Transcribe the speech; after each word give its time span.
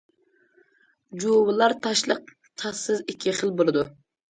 جۇۋىلار 1.25 1.77
تاشلىق، 1.85 2.33
تاشسىز 2.63 3.07
ئىككى 3.07 3.37
خىل 3.43 3.57
بولىدۇ. 3.63 3.89